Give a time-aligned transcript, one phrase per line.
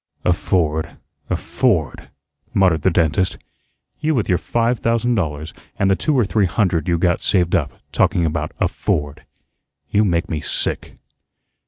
[0.25, 0.97] "Afford,
[1.29, 2.09] afford,"
[2.55, 3.37] muttered the dentist.
[3.99, 7.53] "You with your five thousand dollars, and the two or three hundred you got saved
[7.53, 9.27] up, talking about 'afford.'
[9.91, 10.97] You make me sick."